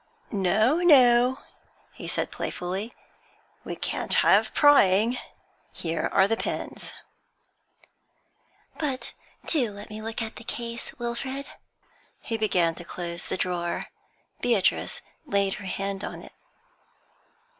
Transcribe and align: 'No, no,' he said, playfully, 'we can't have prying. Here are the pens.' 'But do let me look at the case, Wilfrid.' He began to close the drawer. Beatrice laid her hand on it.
'No, 0.31 0.77
no,' 0.77 1.41
he 1.93 2.07
said, 2.07 2.31
playfully, 2.31 2.91
'we 3.63 3.75
can't 3.75 4.11
have 4.25 4.51
prying. 4.51 5.19
Here 5.71 6.09
are 6.11 6.27
the 6.27 6.35
pens.' 6.35 6.91
'But 8.79 9.13
do 9.45 9.69
let 9.73 9.91
me 9.91 10.01
look 10.01 10.23
at 10.23 10.37
the 10.37 10.43
case, 10.43 10.91
Wilfrid.' 10.97 11.49
He 12.19 12.35
began 12.35 12.73
to 12.81 12.83
close 12.83 13.25
the 13.27 13.37
drawer. 13.37 13.83
Beatrice 14.41 15.03
laid 15.27 15.53
her 15.61 15.65
hand 15.65 16.03
on 16.03 16.23
it. 16.23 16.33